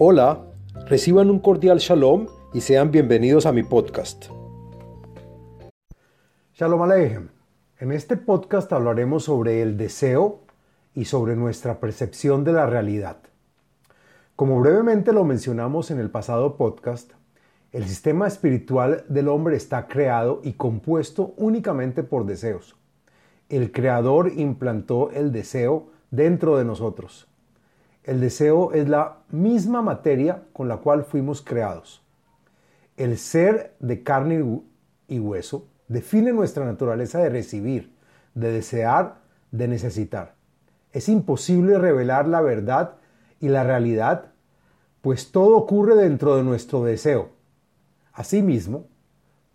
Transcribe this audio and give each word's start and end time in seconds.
Hola, 0.00 0.44
reciban 0.86 1.28
un 1.28 1.40
cordial 1.40 1.78
shalom 1.78 2.28
y 2.54 2.60
sean 2.60 2.92
bienvenidos 2.92 3.46
a 3.46 3.52
mi 3.52 3.64
podcast. 3.64 4.26
Shalom 6.54 6.82
Aleichem. 6.82 7.30
En 7.80 7.90
este 7.90 8.16
podcast 8.16 8.72
hablaremos 8.72 9.24
sobre 9.24 9.60
el 9.60 9.76
deseo 9.76 10.42
y 10.94 11.06
sobre 11.06 11.34
nuestra 11.34 11.80
percepción 11.80 12.44
de 12.44 12.52
la 12.52 12.66
realidad. 12.66 13.16
Como 14.36 14.60
brevemente 14.60 15.12
lo 15.12 15.24
mencionamos 15.24 15.90
en 15.90 15.98
el 15.98 16.10
pasado 16.10 16.56
podcast, 16.56 17.10
el 17.72 17.84
sistema 17.84 18.28
espiritual 18.28 19.04
del 19.08 19.26
hombre 19.26 19.56
está 19.56 19.88
creado 19.88 20.40
y 20.44 20.52
compuesto 20.52 21.34
únicamente 21.36 22.04
por 22.04 22.24
deseos. 22.24 22.76
El 23.48 23.72
Creador 23.72 24.30
implantó 24.36 25.10
el 25.10 25.32
deseo 25.32 25.88
dentro 26.12 26.56
de 26.56 26.64
nosotros. 26.64 27.26
El 28.08 28.22
deseo 28.22 28.72
es 28.72 28.88
la 28.88 29.18
misma 29.28 29.82
materia 29.82 30.44
con 30.54 30.66
la 30.66 30.78
cual 30.78 31.04
fuimos 31.04 31.42
creados. 31.42 32.02
El 32.96 33.18
ser 33.18 33.76
de 33.80 34.02
carne 34.02 34.62
y 35.08 35.18
hueso 35.18 35.66
define 35.88 36.32
nuestra 36.32 36.64
naturaleza 36.64 37.18
de 37.18 37.28
recibir, 37.28 37.92
de 38.32 38.50
desear, 38.50 39.16
de 39.50 39.68
necesitar. 39.68 40.36
Es 40.90 41.10
imposible 41.10 41.76
revelar 41.76 42.26
la 42.26 42.40
verdad 42.40 42.94
y 43.40 43.50
la 43.50 43.62
realidad, 43.62 44.32
pues 45.02 45.30
todo 45.30 45.58
ocurre 45.58 45.94
dentro 45.94 46.34
de 46.38 46.44
nuestro 46.44 46.84
deseo. 46.84 47.32
Asimismo, 48.14 48.86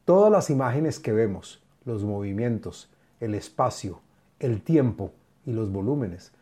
todas 0.05 0.31
las 0.31 0.51
imágenes 0.51 0.99
que 0.99 1.11
vemos, 1.11 1.63
los 1.85 2.03
movimientos, 2.03 2.91
el 3.19 3.33
espacio, 3.33 4.01
el 4.37 4.61
tiempo 4.61 5.11
y 5.43 5.53
los 5.53 5.71
volúmenes, 5.71 6.33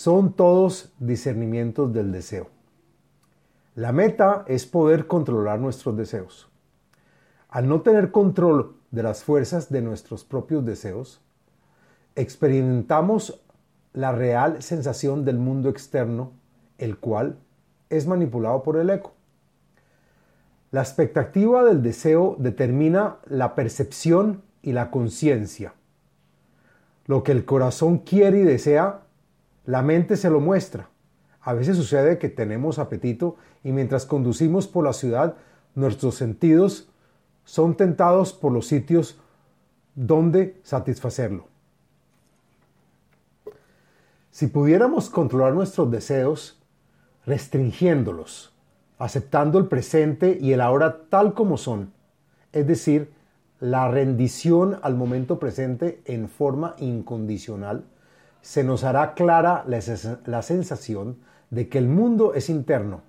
son 0.00 0.32
todos 0.32 0.94
discernimientos 0.98 1.92
del 1.92 2.10
deseo. 2.10 2.48
La 3.74 3.92
meta 3.92 4.46
es 4.48 4.64
poder 4.64 5.06
controlar 5.06 5.58
nuestros 5.58 5.94
deseos. 5.94 6.48
Al 7.50 7.68
no 7.68 7.82
tener 7.82 8.10
control 8.10 8.76
de 8.90 9.02
las 9.02 9.22
fuerzas 9.22 9.70
de 9.70 9.82
nuestros 9.82 10.24
propios 10.24 10.64
deseos, 10.64 11.20
experimentamos 12.16 13.42
la 13.92 14.10
real 14.12 14.62
sensación 14.62 15.26
del 15.26 15.36
mundo 15.36 15.68
externo, 15.68 16.32
el 16.78 16.96
cual 16.96 17.36
es 17.90 18.06
manipulado 18.06 18.62
por 18.62 18.78
el 18.78 18.88
eco. 18.88 19.12
La 20.70 20.80
expectativa 20.80 21.62
del 21.62 21.82
deseo 21.82 22.36
determina 22.38 23.16
la 23.26 23.54
percepción 23.54 24.40
y 24.62 24.72
la 24.72 24.90
conciencia. 24.90 25.74
Lo 27.04 27.22
que 27.22 27.32
el 27.32 27.44
corazón 27.44 27.98
quiere 27.98 28.38
y 28.38 28.44
desea 28.44 29.02
la 29.64 29.82
mente 29.82 30.16
se 30.16 30.30
lo 30.30 30.40
muestra. 30.40 30.88
A 31.40 31.54
veces 31.54 31.76
sucede 31.76 32.18
que 32.18 32.28
tenemos 32.28 32.78
apetito 32.78 33.36
y 33.64 33.72
mientras 33.72 34.04
conducimos 34.06 34.66
por 34.66 34.84
la 34.84 34.92
ciudad, 34.92 35.36
nuestros 35.74 36.16
sentidos 36.16 36.88
son 37.44 37.76
tentados 37.76 38.32
por 38.32 38.52
los 38.52 38.66
sitios 38.66 39.18
donde 39.94 40.60
satisfacerlo. 40.62 41.46
Si 44.30 44.46
pudiéramos 44.46 45.10
controlar 45.10 45.54
nuestros 45.54 45.90
deseos, 45.90 46.62
restringiéndolos, 47.26 48.52
aceptando 48.98 49.58
el 49.58 49.66
presente 49.66 50.38
y 50.40 50.52
el 50.52 50.60
ahora 50.60 51.08
tal 51.08 51.34
como 51.34 51.56
son, 51.56 51.92
es 52.52 52.66
decir, 52.66 53.12
la 53.58 53.88
rendición 53.88 54.78
al 54.82 54.94
momento 54.94 55.38
presente 55.38 56.00
en 56.06 56.28
forma 56.28 56.74
incondicional, 56.78 57.84
se 58.42 58.64
nos 58.64 58.84
hará 58.84 59.14
clara 59.14 59.64
la, 59.66 60.42
sensación 60.42 61.18
de 61.50 61.68
que 61.68 61.78
el 61.78 61.88
mundo 61.88 62.34
es 62.34 62.48
interno, 62.48 63.02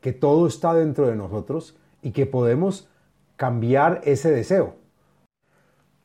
que 0.00 0.12
todo 0.12 0.46
está 0.46 0.74
dentro 0.74 1.06
de 1.06 1.16
nosotros 1.16 1.76
y 2.02 2.10
que 2.10 2.26
podemos 2.26 2.88
cambiar 3.36 4.00
ese 4.04 4.30
deseo. 4.30 4.76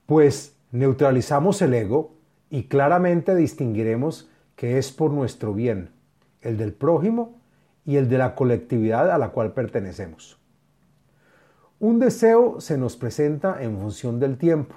Pues 0.05 0.55
neutralizamos 0.71 1.61
el 1.61 1.73
ego 1.73 2.13
y 2.49 2.63
claramente 2.63 3.35
distinguiremos 3.35 4.29
que 4.55 4.77
es 4.77 4.91
por 4.91 5.11
nuestro 5.11 5.53
bien, 5.53 5.89
el 6.41 6.57
del 6.57 6.73
prójimo 6.73 7.39
y 7.85 7.97
el 7.97 8.09
de 8.09 8.17
la 8.17 8.35
colectividad 8.35 9.09
a 9.11 9.17
la 9.17 9.29
cual 9.29 9.53
pertenecemos. 9.53 10.39
Un 11.79 11.99
deseo 11.99 12.59
se 12.59 12.77
nos 12.77 12.95
presenta 12.95 13.61
en 13.61 13.77
función 13.77 14.19
del 14.19 14.37
tiempo, 14.37 14.75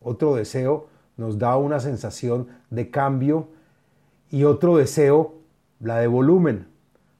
otro 0.00 0.34
deseo 0.34 0.88
nos 1.16 1.38
da 1.38 1.56
una 1.56 1.80
sensación 1.80 2.48
de 2.70 2.90
cambio 2.90 3.48
y 4.30 4.44
otro 4.44 4.76
deseo, 4.76 5.34
la 5.80 5.98
de 5.98 6.06
volumen, 6.06 6.66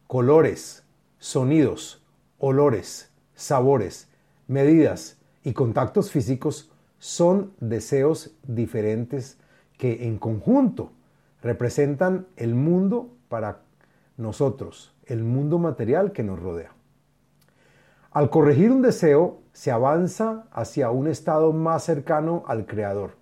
colores, 0.06 0.84
sonidos, 1.19 2.02
olores, 2.38 3.10
sabores, 3.34 4.08
medidas 4.48 5.19
y 5.44 5.52
contactos 5.52 6.10
físicos 6.10 6.70
son 6.98 7.52
deseos 7.60 8.34
diferentes 8.44 9.38
que 9.76 10.06
en 10.06 10.19
conjunto 10.19 10.92
representan 11.42 12.26
el 12.36 12.54
mundo 12.54 13.10
para 13.28 13.62
nosotros, 14.16 14.94
el 15.06 15.25
mundo 15.25 15.58
material 15.58 16.12
que 16.12 16.22
nos 16.22 16.38
rodea. 16.38 16.72
Al 18.12 18.31
corregir 18.31 18.70
un 18.70 18.82
deseo, 18.82 19.41
se 19.52 19.70
avanza 19.70 20.47
hacia 20.52 20.91
un 20.91 21.08
estado 21.08 21.52
más 21.52 21.84
cercano 21.84 22.44
al 22.47 22.66
Creador 22.66 23.21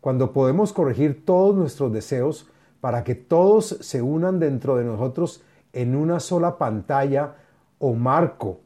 cuando 0.00 0.32
podemos 0.32 0.72
corregir 0.72 1.24
todos 1.24 1.54
nuestros 1.54 1.92
deseos 1.92 2.48
para 2.80 3.04
que 3.04 3.14
todos 3.14 3.76
se 3.80 4.00
unan 4.02 4.38
dentro 4.38 4.76
de 4.76 4.84
nosotros 4.84 5.42
en 5.72 5.94
una 5.94 6.20
sola 6.20 6.58
pantalla 6.58 7.36
o 7.78 7.94
marco, 7.94 8.60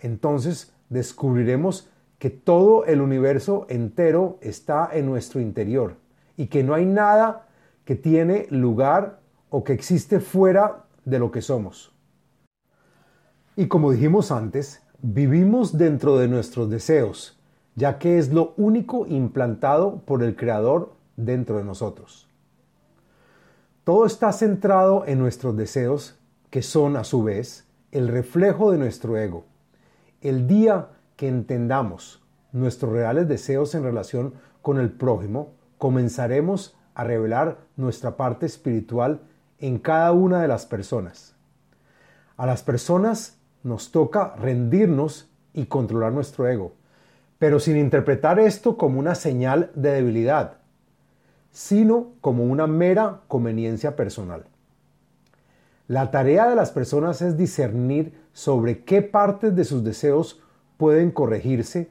entonces 0.00 0.72
descubriremos 0.88 1.88
que 2.18 2.30
todo 2.30 2.84
el 2.84 3.00
universo 3.00 3.66
entero 3.68 4.38
está 4.40 4.88
en 4.92 5.06
nuestro 5.06 5.40
interior 5.40 5.96
y 6.36 6.46
que 6.46 6.62
no 6.62 6.74
hay 6.74 6.86
nada 6.86 7.48
que 7.84 7.96
tiene 7.96 8.46
lugar 8.50 9.20
o 9.50 9.64
que 9.64 9.72
existe 9.72 10.20
fuera 10.20 10.84
de 11.04 11.18
lo 11.18 11.30
que 11.30 11.42
somos. 11.42 11.92
Y 13.56 13.66
como 13.66 13.90
dijimos 13.90 14.30
antes, 14.30 14.82
vivimos 15.00 15.76
dentro 15.76 16.16
de 16.16 16.28
nuestros 16.28 16.70
deseos 16.70 17.38
ya 17.74 17.98
que 17.98 18.18
es 18.18 18.32
lo 18.32 18.54
único 18.56 19.06
implantado 19.06 20.00
por 20.00 20.22
el 20.22 20.36
Creador 20.36 20.92
dentro 21.16 21.58
de 21.58 21.64
nosotros. 21.64 22.28
Todo 23.84 24.06
está 24.06 24.32
centrado 24.32 25.04
en 25.06 25.18
nuestros 25.18 25.56
deseos, 25.56 26.18
que 26.50 26.62
son 26.62 26.96
a 26.96 27.04
su 27.04 27.22
vez 27.22 27.66
el 27.90 28.08
reflejo 28.08 28.70
de 28.70 28.78
nuestro 28.78 29.16
ego. 29.16 29.44
El 30.20 30.46
día 30.46 30.88
que 31.16 31.28
entendamos 31.28 32.22
nuestros 32.52 32.92
reales 32.92 33.26
deseos 33.28 33.74
en 33.74 33.82
relación 33.82 34.34
con 34.60 34.78
el 34.78 34.90
prójimo, 34.90 35.54
comenzaremos 35.78 36.76
a 36.94 37.04
revelar 37.04 37.58
nuestra 37.76 38.16
parte 38.16 38.46
espiritual 38.46 39.22
en 39.58 39.78
cada 39.78 40.12
una 40.12 40.42
de 40.42 40.48
las 40.48 40.66
personas. 40.66 41.34
A 42.36 42.46
las 42.46 42.62
personas 42.62 43.38
nos 43.62 43.90
toca 43.90 44.34
rendirnos 44.36 45.30
y 45.54 45.66
controlar 45.66 46.12
nuestro 46.12 46.46
ego 46.46 46.74
pero 47.42 47.58
sin 47.58 47.76
interpretar 47.76 48.38
esto 48.38 48.76
como 48.76 49.00
una 49.00 49.16
señal 49.16 49.72
de 49.74 49.90
debilidad, 49.90 50.58
sino 51.50 52.12
como 52.20 52.44
una 52.44 52.68
mera 52.68 53.22
conveniencia 53.26 53.96
personal. 53.96 54.44
La 55.88 56.12
tarea 56.12 56.48
de 56.48 56.54
las 56.54 56.70
personas 56.70 57.20
es 57.20 57.36
discernir 57.36 58.14
sobre 58.32 58.84
qué 58.84 59.02
partes 59.02 59.56
de 59.56 59.64
sus 59.64 59.82
deseos 59.82 60.40
pueden 60.76 61.10
corregirse 61.10 61.90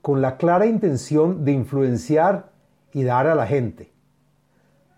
con 0.00 0.22
la 0.22 0.36
clara 0.36 0.66
intención 0.66 1.44
de 1.44 1.50
influenciar 1.50 2.52
y 2.92 3.02
dar 3.02 3.26
a 3.26 3.34
la 3.34 3.48
gente. 3.48 3.90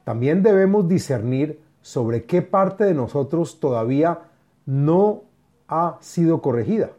También 0.04 0.42
debemos 0.42 0.86
discernir 0.88 1.62
sobre 1.80 2.26
qué 2.26 2.42
parte 2.42 2.84
de 2.84 2.92
nosotros 2.92 3.60
todavía 3.60 4.24
no 4.66 5.22
ha 5.68 5.96
sido 6.02 6.42
corregida, 6.42 6.90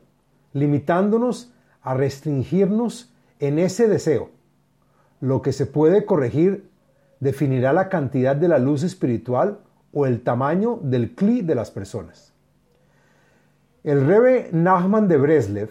limitándonos 0.54 1.54
a 1.82 1.94
restringirnos 1.94 3.14
en 3.40 3.60
ese 3.60 3.88
deseo. 3.88 4.30
Lo 5.20 5.42
que 5.42 5.54
se 5.54 5.66
puede 5.66 6.06
corregir 6.06 6.70
definirá 7.20 7.74
la 7.74 7.90
cantidad 7.90 8.36
de 8.36 8.48
la 8.48 8.60
luz 8.60 8.84
espiritual 8.84 9.60
o 9.94 10.06
el 10.06 10.22
tamaño 10.22 10.80
del 10.82 11.16
cli 11.16 11.42
de 11.42 11.56
las 11.56 11.72
personas. 11.72 12.34
El 13.84 14.06
rebe 14.06 14.50
Nachman 14.52 15.08
de 15.08 15.18
Breslev, 15.18 15.70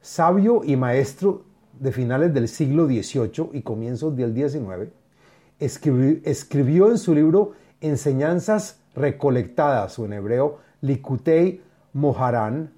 sabio 0.00 0.62
y 0.64 0.76
maestro 0.76 1.44
de 1.78 1.92
finales 1.92 2.32
del 2.32 2.48
siglo 2.48 2.86
XVIII 2.86 3.50
y 3.52 3.62
comienzos 3.62 4.16
del 4.16 4.34
XIX, 4.34 4.92
escribió, 5.58 6.90
en 6.90 6.98
su 6.98 7.14
libro 7.14 7.52
Enseñanzas 7.80 8.80
recolectadas, 8.94 9.98
o 9.98 10.04
en 10.04 10.12
hebreo 10.14 10.58
Likutei 10.80 11.62
Moharan, 11.92 12.72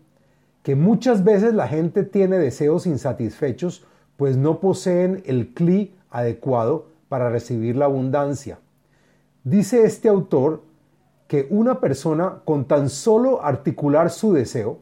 que 0.63 0.77
muchas 0.77 1.25
veces 1.25 1.55
la 1.55 1.69
gente 1.69 2.05
tiene 2.05 2.39
deseos 2.39 2.87
insatisfechos 2.87 3.85
pues 4.17 4.37
no 4.37 4.61
poseen 4.61 5.23
el 5.27 5.53
cli 5.55 5.95
adecuado 6.11 6.87
para 7.09 7.31
recibir 7.31 7.77
la 7.77 7.87
abundancia. 7.87 8.59
Dice 9.45 9.85
este 9.85 10.09
autor 10.09 10.63
que 11.27 11.47
una 11.51 11.81
persona 11.81 12.43
con 12.45 12.67
tan 12.67 12.89
solo 12.89 13.43
articular 13.43 14.11
su 14.11 14.33
deseo 14.33 14.79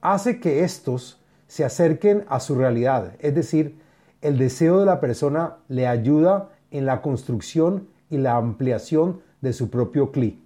hace 0.00 0.38
que 0.38 0.62
estos 0.62 1.20
se 1.48 1.64
acerquen 1.64 2.24
a 2.28 2.38
su 2.38 2.54
realidad, 2.54 3.14
es 3.18 3.34
decir, 3.34 3.80
el 4.20 4.38
deseo 4.38 4.78
de 4.78 4.86
la 4.86 5.00
persona 5.00 5.56
le 5.68 5.86
ayuda 5.88 6.50
en 6.70 6.86
la 6.86 7.02
construcción 7.02 7.88
y 8.10 8.18
la 8.18 8.36
ampliación 8.36 9.20
de 9.40 9.52
su 9.52 9.70
propio 9.70 10.12
cli. 10.12 10.42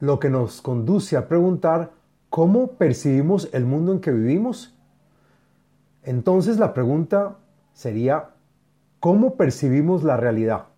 Lo 0.00 0.18
que 0.18 0.28
nos 0.28 0.60
conduce 0.60 1.16
a 1.16 1.28
preguntar 1.28 1.92
cómo 2.32 2.78
percibimos 2.78 3.50
el 3.52 3.66
mundo 3.66 3.92
en 3.92 4.00
que 4.00 4.10
vivimos. 4.10 4.74
Entonces 6.02 6.58
la 6.58 6.72
pregunta 6.72 7.36
sería, 7.74 8.30
¿cómo 9.00 9.34
percibimos 9.34 10.02
la 10.02 10.16
realidad? 10.16 10.68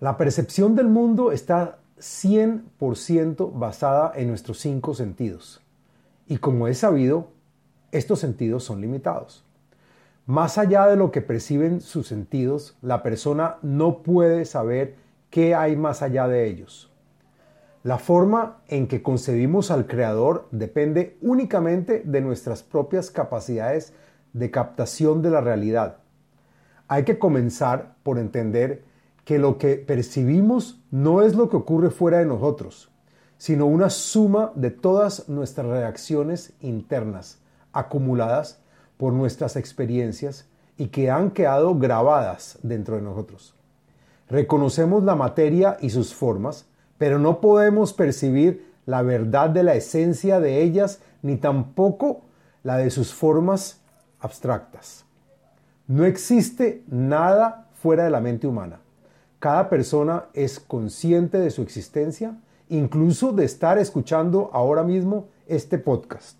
La 0.00 0.16
percepción 0.16 0.74
del 0.74 0.88
mundo 0.88 1.30
está 1.30 1.78
100% 2.00 3.52
basada 3.56 4.10
en 4.16 4.26
nuestros 4.26 4.58
cinco 4.58 4.94
sentidos. 4.94 5.62
Y 6.26 6.38
como 6.38 6.66
es 6.66 6.78
sabido, 6.78 7.28
estos 7.92 8.18
sentidos 8.18 8.64
son 8.64 8.80
limitados. 8.80 9.44
Más 10.26 10.58
allá 10.58 10.88
de 10.88 10.96
lo 10.96 11.12
que 11.12 11.22
perciben 11.22 11.80
sus 11.80 12.08
sentidos, 12.08 12.76
la 12.82 13.04
persona 13.04 13.58
no 13.62 14.02
puede 14.02 14.44
saber 14.44 14.96
qué 15.30 15.54
hay 15.54 15.76
más 15.76 16.02
allá 16.02 16.26
de 16.26 16.48
ellos. 16.48 16.89
La 17.82 17.98
forma 17.98 18.58
en 18.68 18.88
que 18.88 19.02
concebimos 19.02 19.70
al 19.70 19.86
Creador 19.86 20.48
depende 20.50 21.16
únicamente 21.22 22.02
de 22.04 22.20
nuestras 22.20 22.62
propias 22.62 23.10
capacidades 23.10 23.94
de 24.34 24.50
captación 24.50 25.22
de 25.22 25.30
la 25.30 25.40
realidad. 25.40 25.96
Hay 26.88 27.04
que 27.04 27.18
comenzar 27.18 27.94
por 28.02 28.18
entender 28.18 28.84
que 29.24 29.38
lo 29.38 29.56
que 29.56 29.76
percibimos 29.76 30.82
no 30.90 31.22
es 31.22 31.34
lo 31.34 31.48
que 31.48 31.56
ocurre 31.56 31.90
fuera 31.90 32.18
de 32.18 32.26
nosotros, 32.26 32.90
sino 33.38 33.64
una 33.64 33.88
suma 33.88 34.52
de 34.54 34.70
todas 34.70 35.30
nuestras 35.30 35.66
reacciones 35.66 36.52
internas, 36.60 37.38
acumuladas 37.72 38.60
por 38.98 39.14
nuestras 39.14 39.56
experiencias 39.56 40.46
y 40.76 40.88
que 40.88 41.10
han 41.10 41.30
quedado 41.30 41.78
grabadas 41.78 42.58
dentro 42.62 42.96
de 42.96 43.02
nosotros. 43.02 43.54
Reconocemos 44.28 45.02
la 45.02 45.16
materia 45.16 45.78
y 45.80 45.90
sus 45.90 46.14
formas, 46.14 46.66
pero 47.00 47.18
no 47.18 47.40
podemos 47.40 47.94
percibir 47.94 48.74
la 48.84 49.00
verdad 49.00 49.48
de 49.48 49.62
la 49.62 49.74
esencia 49.74 50.38
de 50.38 50.62
ellas 50.62 51.00
ni 51.22 51.38
tampoco 51.38 52.20
la 52.62 52.76
de 52.76 52.90
sus 52.90 53.14
formas 53.14 53.80
abstractas. 54.18 55.06
No 55.86 56.04
existe 56.04 56.82
nada 56.88 57.68
fuera 57.72 58.04
de 58.04 58.10
la 58.10 58.20
mente 58.20 58.46
humana. 58.46 58.80
Cada 59.38 59.70
persona 59.70 60.26
es 60.34 60.60
consciente 60.60 61.38
de 61.38 61.50
su 61.50 61.62
existencia, 61.62 62.36
incluso 62.68 63.32
de 63.32 63.46
estar 63.46 63.78
escuchando 63.78 64.50
ahora 64.52 64.82
mismo 64.82 65.28
este 65.46 65.78
podcast. 65.78 66.36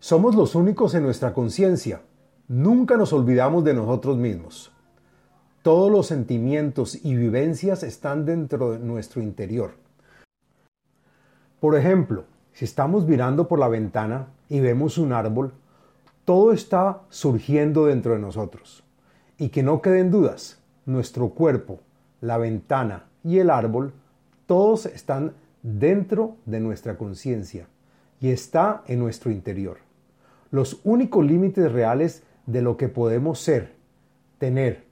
Somos 0.00 0.34
los 0.34 0.54
únicos 0.54 0.94
en 0.94 1.02
nuestra 1.02 1.34
conciencia. 1.34 2.00
Nunca 2.48 2.96
nos 2.96 3.12
olvidamos 3.12 3.62
de 3.62 3.74
nosotros 3.74 4.16
mismos. 4.16 4.71
Todos 5.62 5.92
los 5.92 6.08
sentimientos 6.08 6.98
y 7.04 7.14
vivencias 7.14 7.84
están 7.84 8.24
dentro 8.24 8.72
de 8.72 8.80
nuestro 8.80 9.22
interior. 9.22 9.74
Por 11.60 11.76
ejemplo, 11.76 12.24
si 12.52 12.64
estamos 12.64 13.06
mirando 13.06 13.46
por 13.46 13.60
la 13.60 13.68
ventana 13.68 14.26
y 14.48 14.58
vemos 14.58 14.98
un 14.98 15.12
árbol, 15.12 15.52
todo 16.24 16.52
está 16.52 17.02
surgiendo 17.10 17.86
dentro 17.86 18.14
de 18.14 18.18
nosotros. 18.18 18.82
Y 19.38 19.50
que 19.50 19.62
no 19.62 19.80
queden 19.82 20.10
dudas, 20.10 20.60
nuestro 20.84 21.28
cuerpo, 21.28 21.78
la 22.20 22.38
ventana 22.38 23.04
y 23.22 23.38
el 23.38 23.48
árbol, 23.48 23.92
todos 24.46 24.86
están 24.86 25.32
dentro 25.62 26.38
de 26.44 26.58
nuestra 26.58 26.98
conciencia 26.98 27.68
y 28.20 28.30
está 28.30 28.82
en 28.88 28.98
nuestro 28.98 29.30
interior. 29.30 29.78
Los 30.50 30.80
únicos 30.82 31.24
límites 31.24 31.70
reales 31.70 32.24
de 32.46 32.62
lo 32.62 32.76
que 32.76 32.88
podemos 32.88 33.38
ser, 33.38 33.76
tener 34.38 34.90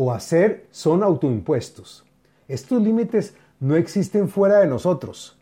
o 0.00 0.12
hacer 0.12 0.68
son 0.70 1.02
autoimpuestos. 1.02 2.04
Estos 2.46 2.80
límites 2.80 3.34
no 3.58 3.74
existen 3.74 4.28
fuera 4.28 4.60
de 4.60 4.68
nosotros. 4.68 5.36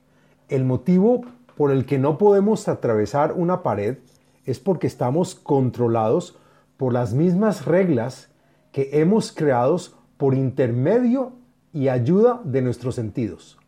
El 0.48 0.64
motivo 0.64 1.26
por 1.58 1.70
el 1.70 1.84
que 1.84 1.98
no 1.98 2.16
podemos 2.16 2.66
atravesar 2.66 3.34
una 3.34 3.62
pared 3.62 3.98
es 4.46 4.58
porque 4.58 4.86
estamos 4.86 5.34
controlados 5.34 6.38
por 6.78 6.94
las 6.94 7.12
mismas 7.12 7.66
reglas 7.66 8.30
que 8.72 8.88
hemos 8.92 9.30
creados 9.30 9.94
por 10.16 10.32
intermedio 10.32 11.32
y 11.74 11.88
ayuda 11.88 12.40
de 12.42 12.62
nuestros 12.62 12.94
sentidos. 12.94 13.58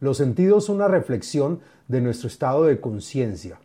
Los 0.00 0.18
sentidos 0.18 0.66
son 0.66 0.76
una 0.76 0.88
reflexión 0.88 1.60
de 1.88 2.02
nuestro 2.02 2.28
estado 2.28 2.64
de 2.64 2.78
conciencia. 2.78 3.58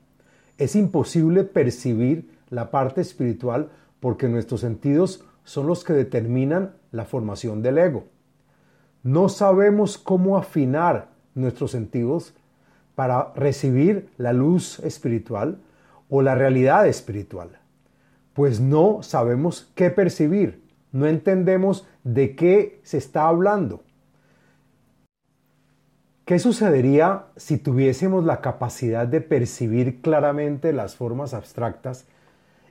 Es 0.57 0.77
imposible 0.77 1.44
percibir 1.44 2.29
la 2.50 2.71
parte 2.71 3.01
espiritual 3.01 3.71
porque 4.00 4.29
nuestros 4.29 4.62
sentidos 4.62 5.25
son 5.44 5.68
los 5.68 5.84
que 5.84 5.94
determinan 5.94 6.74
la 6.92 7.06
formación 7.06 7.62
del 7.62 7.78
ego. 7.78 8.06
No 9.04 9.30
sabemos 9.30 9.98
cómo 9.98 10.38
afinar 10.38 11.10
nuestros 11.34 11.72
sentidos 11.72 12.34
para 12.96 13.32
recibir 13.36 14.10
la 14.18 14.34
luz 14.34 14.80
espiritual 14.80 15.60
o 16.10 16.22
la 16.22 16.36
realidad 16.36 16.88
espiritual, 16.88 17.60
pues 18.34 18.60
no 18.60 19.02
sabemos 19.02 19.72
qué 19.76 19.90
percibir 19.90 20.62
no 20.92 21.08
entendemos 21.08 21.88
de 22.04 22.36
qué 22.36 22.80
se 22.84 22.98
está 22.98 23.28
hablando. 23.28 23.84
¿Qué 26.26 26.40
sucedería 26.40 27.26
si 27.36 27.58
tuviésemos 27.58 28.24
la 28.24 28.42
capacidad 28.42 29.08
de 29.08 29.22
percibir 29.22 30.02
claramente 30.02 30.72
las 30.72 30.96
formas 30.96 31.34
abstractas 31.34 32.06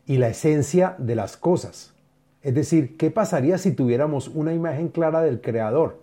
y 0.07 0.19
la 0.19 0.29
esencia 0.29 0.95
de 0.99 1.15
las 1.15 1.37
cosas? 1.37 1.93
Es 2.43 2.55
decir, 2.55 2.97
¿qué 2.97 3.11
pasaría 3.11 3.59
si 3.59 3.73
tuviéramos 3.73 4.29
una 4.29 4.55
imagen 4.55 4.89
clara 4.89 5.21
del 5.21 5.41
Creador? 5.41 6.01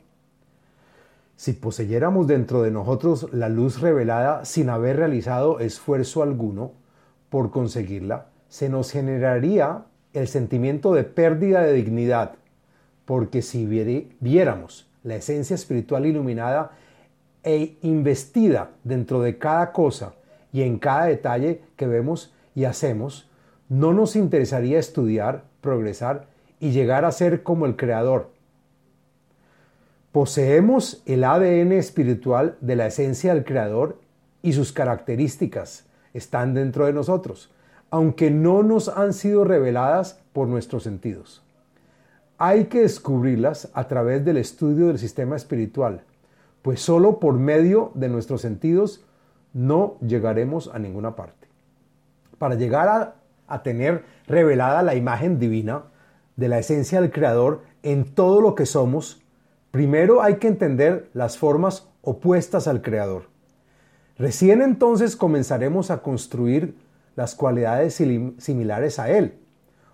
Si 1.35 1.53
poseyéramos 1.53 2.27
dentro 2.27 2.61
de 2.61 2.71
nosotros 2.71 3.31
la 3.31 3.49
luz 3.49 3.81
revelada 3.81 4.45
sin 4.45 4.69
haber 4.69 4.97
realizado 4.97 5.59
esfuerzo 5.59 6.23
alguno 6.23 6.71
por 7.29 7.51
conseguirla, 7.51 8.27
se 8.49 8.69
nos 8.69 8.91
generaría 8.91 9.85
el 10.13 10.27
sentimiento 10.27 10.93
de 10.93 11.03
pérdida 11.03 11.61
de 11.61 11.73
dignidad, 11.73 12.33
porque 13.05 13.41
si 13.41 13.65
viéramos 14.19 14.89
la 15.03 15.15
esencia 15.15 15.55
espiritual 15.55 16.05
iluminada 16.05 16.71
e 17.43 17.77
investida 17.81 18.71
dentro 18.83 19.21
de 19.21 19.37
cada 19.37 19.71
cosa 19.71 20.13
y 20.51 20.63
en 20.63 20.79
cada 20.79 21.05
detalle 21.05 21.61
que 21.75 21.87
vemos 21.87 22.33
y 22.55 22.65
hacemos, 22.65 23.29
no 23.69 23.93
nos 23.93 24.15
interesaría 24.15 24.79
estudiar, 24.79 25.43
progresar 25.61 26.27
y 26.59 26.71
llegar 26.71 27.05
a 27.05 27.11
ser 27.11 27.43
como 27.43 27.65
el 27.65 27.75
Creador. 27.75 28.31
Poseemos 30.11 31.03
el 31.05 31.23
ADN 31.23 31.73
espiritual 31.73 32.57
de 32.61 32.75
la 32.75 32.87
esencia 32.87 33.33
del 33.33 33.45
Creador 33.45 33.99
y 34.41 34.53
sus 34.53 34.71
características 34.71 35.85
están 36.13 36.53
dentro 36.53 36.85
de 36.85 36.93
nosotros 36.93 37.51
aunque 37.89 38.31
no 38.31 38.63
nos 38.63 38.89
han 38.89 39.13
sido 39.13 39.43
reveladas 39.43 40.19
por 40.33 40.47
nuestros 40.47 40.83
sentidos. 40.83 41.43
Hay 42.37 42.65
que 42.65 42.81
descubrirlas 42.81 43.69
a 43.73 43.87
través 43.87 44.23
del 44.23 44.37
estudio 44.37 44.87
del 44.87 44.99
sistema 44.99 45.35
espiritual, 45.35 46.03
pues 46.61 46.81
solo 46.81 47.19
por 47.19 47.35
medio 47.35 47.91
de 47.95 48.09
nuestros 48.09 48.41
sentidos 48.41 49.03
no 49.53 49.97
llegaremos 50.01 50.69
a 50.73 50.79
ninguna 50.79 51.15
parte. 51.15 51.47
Para 52.37 52.55
llegar 52.55 52.87
a, 52.87 53.15
a 53.47 53.63
tener 53.63 54.03
revelada 54.27 54.83
la 54.83 54.93
imagen 54.93 55.39
divina 55.39 55.83
de 56.37 56.47
la 56.47 56.59
esencia 56.59 57.01
del 57.01 57.11
Creador 57.11 57.63
en 57.83 58.05
todo 58.05 58.39
lo 58.39 58.55
que 58.55 58.65
somos, 58.65 59.21
primero 59.71 60.21
hay 60.21 60.35
que 60.35 60.47
entender 60.47 61.09
las 61.13 61.37
formas 61.37 61.89
opuestas 62.01 62.67
al 62.67 62.81
Creador. 62.81 63.23
Recién 64.17 64.61
entonces 64.61 65.15
comenzaremos 65.15 65.91
a 65.91 66.01
construir 66.01 66.75
las 67.15 67.35
cualidades 67.35 67.95
similares 68.37 68.99
a 68.99 69.09
él. 69.09 69.33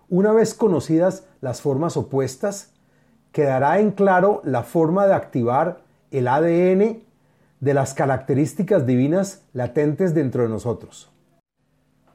Una 0.10 0.32
vez 0.34 0.54
conocidas 0.54 1.26
las 1.42 1.62
formas 1.62 1.98
opuestas, 1.98 2.72
quedará 3.32 3.80
en 3.80 3.92
claro 3.92 4.42
la 4.44 4.64
forma 4.64 5.08
de 5.08 5.14
activar 5.14 5.82
el 6.12 6.28
ADN 6.28 7.02
de 7.62 7.74
las 7.74 7.94
características 7.94 8.86
divinas 8.86 9.42
latentes 9.54 10.14
dentro 10.14 10.44
de 10.44 10.50
nosotros. 10.50 11.13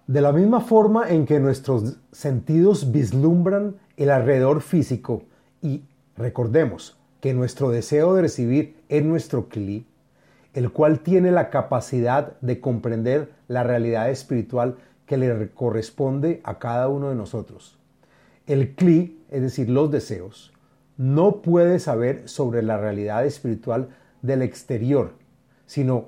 De 0.08 0.22
la 0.22 0.32
misma 0.32 0.62
forma 0.62 1.10
en 1.10 1.26
que 1.26 1.38
nuestros 1.38 1.98
sentidos 2.12 2.92
vislumbran 2.92 3.76
el 3.98 4.08
alrededor 4.08 4.62
físico 4.62 5.24
y 5.60 5.82
recordemos 6.16 6.96
que 7.20 7.34
nuestro 7.34 7.68
deseo 7.68 8.14
de 8.14 8.22
recibir 8.22 8.76
es 8.88 9.04
nuestro 9.04 9.50
cli, 9.50 9.86
el 10.54 10.72
cual 10.72 11.00
tiene 11.00 11.30
la 11.30 11.50
capacidad 11.50 12.40
de 12.40 12.58
comprender 12.58 13.32
la 13.48 13.64
realidad 13.64 14.08
espiritual 14.08 14.78
que 15.04 15.18
le 15.18 15.50
corresponde 15.50 16.40
a 16.42 16.58
cada 16.58 16.88
uno 16.88 17.10
de 17.10 17.14
nosotros. 17.14 17.76
El 18.46 18.76
cli, 18.76 19.22
es 19.30 19.42
decir, 19.42 19.68
los 19.68 19.90
deseos, 19.90 20.54
no 20.96 21.42
puede 21.42 21.80
saber 21.80 22.26
sobre 22.30 22.62
la 22.62 22.78
realidad 22.78 23.26
espiritual 23.26 23.90
del 24.22 24.40
exterior, 24.40 25.12
sino 25.66 26.06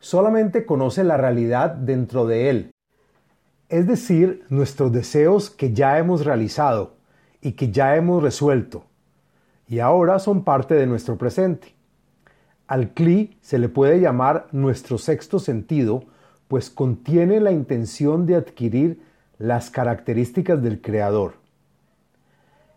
solamente 0.00 0.66
conoce 0.66 1.04
la 1.04 1.16
realidad 1.16 1.70
dentro 1.70 2.26
de 2.26 2.50
él, 2.50 2.70
es 3.68 3.86
decir, 3.86 4.44
nuestros 4.48 4.92
deseos 4.92 5.50
que 5.50 5.72
ya 5.72 5.98
hemos 5.98 6.24
realizado 6.24 6.94
y 7.42 7.52
que 7.52 7.70
ya 7.70 7.96
hemos 7.96 8.22
resuelto, 8.22 8.84
y 9.68 9.80
ahora 9.80 10.18
son 10.18 10.42
parte 10.42 10.74
de 10.74 10.86
nuestro 10.86 11.18
presente. 11.18 11.74
Al 12.66 12.94
CLI 12.94 13.36
se 13.40 13.58
le 13.58 13.68
puede 13.68 14.00
llamar 14.00 14.46
nuestro 14.52 14.98
sexto 14.98 15.38
sentido, 15.38 16.04
pues 16.48 16.70
contiene 16.70 17.40
la 17.40 17.52
intención 17.52 18.26
de 18.26 18.36
adquirir 18.36 19.02
las 19.38 19.70
características 19.70 20.62
del 20.62 20.80
Creador. 20.80 21.34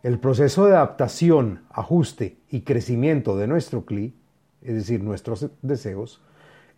El 0.04 0.20
proceso 0.20 0.66
de 0.66 0.74
adaptación, 0.74 1.62
ajuste 1.70 2.38
y 2.50 2.62
crecimiento 2.62 3.38
de 3.38 3.48
nuestro 3.48 3.86
CLI, 3.86 4.14
es 4.62 4.76
decir, 4.76 5.04
nuestros 5.04 5.50
deseos, 5.62 6.22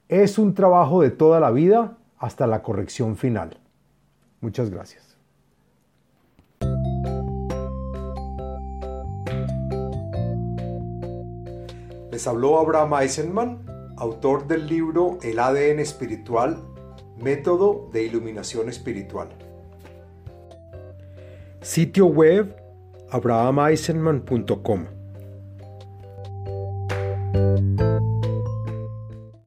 es 0.07 0.37
un 0.37 0.53
trabajo 0.53 1.01
de 1.01 1.09
toda 1.09 1.39
la 1.39 1.49
vida 1.49 1.97
hasta 2.17 2.45
la 2.45 2.61
corrección 2.61 3.17
final. 3.17 3.57
Muchas 4.43 4.69
gracias. 4.69 5.17
Les 12.11 12.27
habló 12.27 12.59
Abraham 12.59 12.93
Eisenman, 12.95 13.93
autor 13.95 14.45
del 14.45 14.67
libro 14.67 15.17
El 15.23 15.39
ADN 15.39 15.79
espiritual, 15.79 16.57
método 17.17 17.89
de 17.93 18.03
iluminación 18.03 18.67
espiritual. 18.67 19.29
Sitio 21.61 22.07
web 22.07 22.53
abrahameisenman.com 23.11 25.02